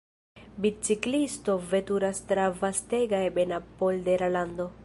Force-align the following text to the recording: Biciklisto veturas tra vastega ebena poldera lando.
Biciklisto 0.63 1.59
veturas 1.75 2.23
tra 2.33 2.49
vastega 2.65 3.23
ebena 3.31 3.63
poldera 3.83 4.29
lando. 4.39 4.71